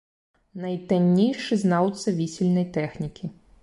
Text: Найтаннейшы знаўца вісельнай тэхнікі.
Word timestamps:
Найтаннейшы 0.63 1.53
знаўца 1.67 2.07
вісельнай 2.19 2.71
тэхнікі. 2.81 3.37